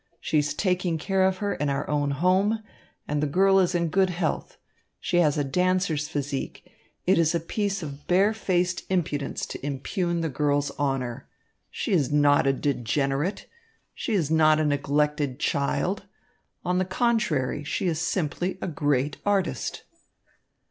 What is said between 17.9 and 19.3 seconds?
simply a great